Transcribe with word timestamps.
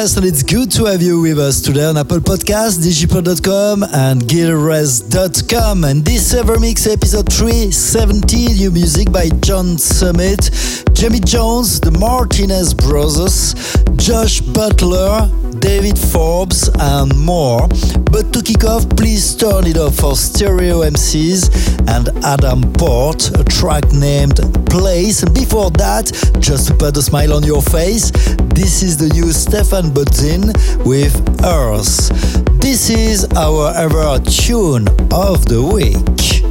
Gilres, 0.00 0.16
and 0.16 0.24
it's 0.26 0.42
good 0.42 0.70
to 0.72 0.84
have 0.86 1.02
you 1.02 1.20
with 1.20 1.38
us 1.38 1.60
today 1.60 1.84
on 1.84 1.96
Apple 1.96 2.20
Podcasts, 2.20 2.78
digipod.com, 2.78 3.82
and 3.82 4.22
gileverest.com. 4.22 5.84
And 5.84 6.04
this 6.04 6.32
Evermix 6.32 6.90
episode 6.90 7.30
370, 7.30 8.54
new 8.54 8.70
music 8.70 9.12
by 9.12 9.28
John 9.40 9.76
Summit, 9.76 10.50
Jamie 10.94 11.20
Jones, 11.20 11.80
the 11.80 11.90
Martinez 11.90 12.72
Brothers, 12.72 13.54
Josh 13.96 14.40
Butler, 14.40 15.28
David 15.58 15.98
Forbes, 15.98 16.70
and 16.78 17.18
more. 17.18 17.68
But 18.10 18.32
to 18.32 18.42
kick 18.42 18.64
off, 18.64 18.88
please 18.90 19.34
turn 19.34 19.66
it 19.66 19.76
up 19.76 19.94
for 19.94 20.16
Stereo 20.16 20.82
MCs 20.82 21.88
and 21.88 22.08
Adam 22.24 22.72
Port, 22.72 23.30
a 23.38 23.44
track 23.44 23.92
named 23.92 24.38
Place. 24.70 25.22
And 25.22 25.34
before 25.34 25.70
that, 25.72 26.12
just 26.38 26.68
to 26.68 26.74
put 26.74 26.96
a 26.96 27.02
smile 27.02 27.34
on 27.34 27.42
your 27.42 27.62
face, 27.62 28.10
this 28.54 28.82
is 28.82 28.96
the 28.96 29.08
new 29.08 29.32
Stephan 29.32 29.90
Bodzin 29.90 30.54
with 30.86 31.14
Earth. 31.44 32.10
This 32.60 32.90
is 32.90 33.24
our 33.36 33.72
ever 33.74 34.18
tune 34.20 34.88
of 35.12 35.46
the 35.46 35.62
week. 35.62 36.49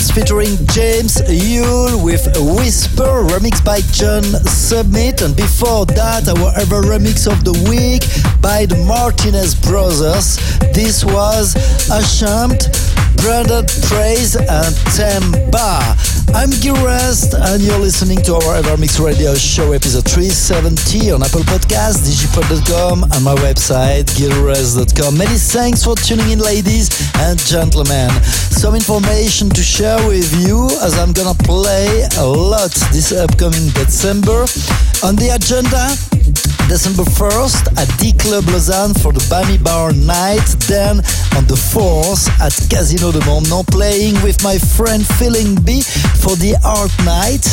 Featuring 0.00 0.56
James 0.68 1.20
Yule 1.28 2.02
with 2.02 2.24
Whisper, 2.56 3.24
remix 3.28 3.62
by 3.62 3.80
John 3.92 4.22
Summit. 4.48 5.20
And 5.20 5.36
before 5.36 5.84
that, 5.84 6.26
our 6.28 6.52
ever 6.58 6.80
remix 6.80 7.30
of 7.30 7.44
the 7.44 7.52
week 7.68 8.00
by 8.40 8.64
the 8.64 8.76
Martinez 8.86 9.54
Brothers. 9.54 10.38
This 10.72 11.04
was 11.04 11.54
Ashamed, 11.90 12.72
Branded 13.20 13.68
Praise, 13.84 14.34
and 14.36 14.74
Temba. 14.96 16.11
I'm 16.34 16.50
Gil 16.60 16.76
Everest, 16.76 17.34
and 17.34 17.62
you're 17.62 17.78
listening 17.78 18.22
to 18.22 18.34
our 18.34 18.62
Evermix 18.62 18.98
Radio 19.04 19.34
Show 19.34 19.72
episode 19.72 20.08
370 20.08 21.12
on 21.12 21.22
Apple 21.22 21.42
Podcasts, 21.42 22.08
digipod.com, 22.08 23.04
and 23.04 23.24
my 23.24 23.34
website, 23.36 24.04
gileverest.com. 24.16 25.18
Many 25.18 25.36
thanks 25.36 25.84
for 25.84 25.94
tuning 25.94 26.30
in, 26.30 26.38
ladies 26.38 26.88
and 27.20 27.38
gentlemen. 27.38 28.10
Some 28.50 28.74
information 28.74 29.50
to 29.50 29.62
share 29.62 29.98
with 30.08 30.32
you 30.40 30.66
as 30.80 30.98
I'm 30.98 31.12
gonna 31.12 31.34
play 31.34 32.08
a 32.18 32.24
lot 32.24 32.72
this 32.92 33.12
upcoming 33.12 33.68
December. 33.76 34.48
On 35.04 35.14
the 35.16 35.36
agenda, 35.36 35.92
December 36.72 37.04
1st 37.04 37.76
at 37.76 37.98
D 38.00 38.14
Club 38.16 38.48
Lausanne 38.48 38.94
for 38.94 39.12
the 39.12 39.20
Bami 39.28 39.62
Bar 39.62 39.92
night. 39.92 40.56
Then 40.72 41.04
on 41.36 41.44
the 41.44 41.60
4th 41.68 42.32
at 42.40 42.56
Casino 42.72 43.12
de 43.12 43.20
Montbenon 43.28 43.68
playing 43.68 44.16
with 44.24 44.42
my 44.42 44.56
friend 44.56 45.04
Feeling 45.20 45.54
B 45.68 45.82
for 46.24 46.34
the 46.40 46.56
Art 46.64 46.88
Night. 47.04 47.44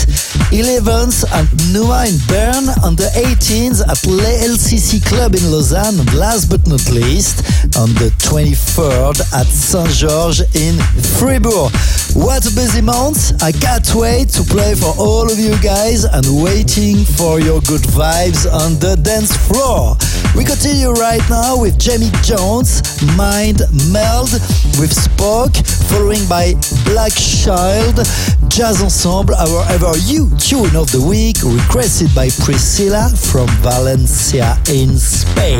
11th 0.55 1.27
at 1.36 1.51
Numa 1.75 2.08
in 2.08 2.15
Bern. 2.32 2.71
On 2.88 2.95
the 2.95 3.12
18th 3.19 3.84
at 3.91 3.99
Le 4.08 4.32
LCC 4.55 5.03
Club 5.03 5.36
in 5.36 5.51
Lausanne. 5.51 5.99
And 5.99 6.13
last 6.15 6.47
but 6.49 6.65
not 6.65 6.88
least, 6.89 7.43
on 7.75 7.91
the 7.99 8.15
23rd 8.23 9.19
at 9.36 9.47
Saint-Georges 9.47 10.47
in 10.55 10.79
Fribourg. 11.19 11.75
What 12.15 12.47
a 12.47 12.55
busy 12.55 12.82
month! 12.82 13.43
I 13.43 13.51
can't 13.51 13.86
wait 13.93 14.29
to 14.29 14.43
play 14.43 14.73
for 14.73 14.95
all 14.97 15.32
of 15.32 15.38
you 15.38 15.55
guys 15.62 16.05
and 16.05 16.25
waiting 16.41 17.05
for 17.05 17.39
your 17.39 17.62
good 17.62 17.86
vibes 17.93 18.49
on 18.49 18.79
the 18.79 18.97
dance 19.10 19.36
floor. 19.48 19.98
We 20.36 20.45
continue 20.45 20.91
right 20.91 21.22
now 21.32 21.60
with 21.60 21.80
Jamie 21.80 22.12
Jones, 22.22 22.84
Mind 23.17 23.58
Meld, 23.91 24.30
with 24.78 24.93
Spock, 24.93 25.50
following 25.89 26.22
by 26.30 26.54
Black 26.86 27.13
Child, 27.13 28.06
Jazz 28.50 28.84
Ensemble, 28.84 29.34
our 29.34 29.65
ever 29.72 29.98
you 30.06 30.30
tune 30.38 30.76
of 30.76 30.91
the 30.91 31.02
week, 31.02 31.38
requested 31.41 32.13
by 32.13 32.30
Priscilla 32.45 33.10
from 33.10 33.48
Valencia 33.65 34.56
in 34.69 34.95
Spain. 35.00 35.60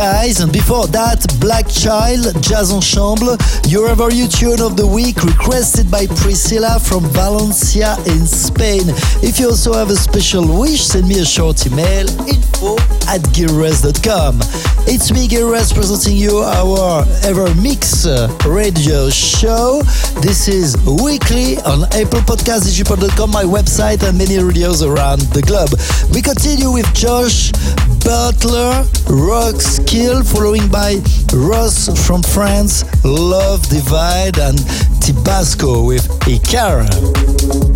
Skies, 0.00 0.40
and 0.40 0.50
before 0.50 0.86
that, 0.86 1.26
Black 1.40 1.68
Child, 1.68 2.42
Jazz 2.42 2.72
Ensemble, 2.72 3.36
your 3.68 3.86
ever 3.90 4.10
you 4.10 4.28
tune 4.28 4.62
of 4.62 4.74
the 4.74 4.86
week 4.86 5.22
requested 5.22 5.90
by 5.90 6.06
Priscilla 6.06 6.80
from 6.80 7.04
Valencia 7.12 7.98
in 8.06 8.24
Spain. 8.24 8.88
If 9.20 9.38
you 9.38 9.50
also 9.50 9.74
have 9.74 9.90
a 9.90 9.96
special 9.96 10.58
wish, 10.58 10.80
send 10.80 11.06
me 11.06 11.20
a 11.20 11.24
short 11.26 11.66
email 11.66 12.08
info 12.24 12.80
at 13.12 13.20
gileverest.com. 13.36 14.40
It's 14.88 15.12
me, 15.12 15.28
Gil 15.28 15.48
Everest, 15.48 15.74
presenting 15.74 16.16
you 16.16 16.38
our 16.38 17.04
EverMix 17.28 18.08
uh, 18.08 18.32
radio 18.48 19.10
show. 19.10 19.82
This 20.22 20.48
is 20.48 20.80
weekly 21.04 21.58
on 21.68 21.84
Apple 21.92 22.24
Podcast, 22.24 22.64
digipod.com, 22.64 23.30
my 23.30 23.44
website, 23.44 24.02
and 24.08 24.16
many 24.16 24.38
radios 24.38 24.82
around 24.82 25.20
the 25.36 25.42
globe. 25.42 25.76
We 26.14 26.22
continue 26.22 26.72
with 26.72 26.88
Josh 26.94 27.52
Butler, 28.04 28.84
Rock 29.08 29.60
Skill, 29.60 30.22
following 30.22 30.68
by 30.68 31.02
Ross 31.32 31.88
From 32.06 32.22
Friends, 32.22 32.84
Love 33.04 33.68
Divide, 33.68 34.38
and 34.38 34.58
Tabasco 35.00 35.84
with 35.84 36.06
Ikara. 36.26 37.69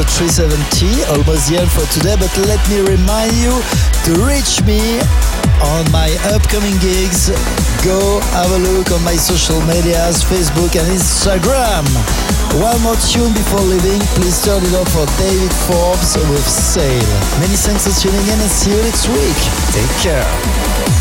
Episode 0.00 0.32
370. 0.80 1.04
Almost 1.12 1.50
the 1.50 1.58
end 1.60 1.70
for 1.70 1.84
today, 1.92 2.16
but 2.16 2.32
let 2.48 2.60
me 2.68 2.80
remind 2.80 3.32
you 3.36 3.52
to 4.08 4.10
reach 4.24 4.62
me 4.64 4.80
on 5.76 5.84
my 5.92 6.08
upcoming 6.32 6.76
gigs. 6.80 7.28
Go 7.84 8.20
have 8.32 8.50
a 8.50 8.60
look 8.72 8.90
on 8.92 9.02
my 9.04 9.16
social 9.16 9.60
medias, 9.68 10.24
Facebook 10.24 10.72
and 10.76 10.88
Instagram. 10.88 11.84
One 12.60 12.80
more 12.82 12.96
tune 13.12 13.32
before 13.32 13.60
leaving. 13.60 14.00
Please 14.16 14.40
turn 14.44 14.62
it 14.64 14.74
up 14.74 14.88
for 14.88 15.04
David 15.20 15.52
Forbes 15.68 16.16
with 16.16 16.48
Sail. 16.48 17.08
Many 17.40 17.56
thanks 17.56 17.84
for 17.84 17.94
tuning 18.00 18.24
in 18.24 18.38
and 18.40 18.50
see 18.50 18.70
you 18.72 18.80
next 18.82 19.08
week. 19.08 19.38
Take 19.74 19.92
care. 20.00 20.99